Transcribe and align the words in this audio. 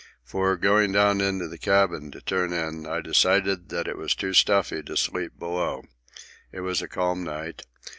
For, 0.23 0.57
going 0.57 0.93
down 0.93 1.21
into 1.21 1.47
the 1.47 1.59
cabin 1.59 2.09
to 2.09 2.21
turn 2.21 2.53
in, 2.53 2.87
I 2.87 3.01
decided 3.01 3.69
that 3.69 3.87
it 3.87 3.99
was 3.99 4.15
too 4.15 4.33
stuffy 4.33 4.81
to 4.81 4.97
sleep 4.97 5.33
below. 5.37 5.83
It 6.51 6.61
was 6.61 6.81
a 6.81 6.87
calm 6.87 7.23
night. 7.23 7.67